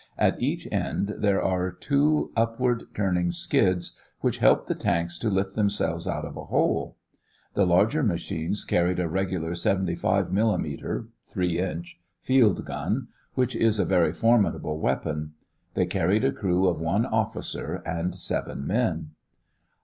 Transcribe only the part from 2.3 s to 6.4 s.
upward turning skids which helped the tank to lift itself out of